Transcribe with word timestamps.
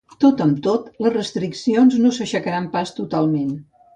Tot 0.23 0.39
amb 0.45 0.61
tot, 0.67 0.87
les 1.07 1.13
restriccions 1.17 1.99
no 2.05 2.13
s’aixecaran 2.17 2.69
pas 2.77 2.97
totalment. 3.03 3.53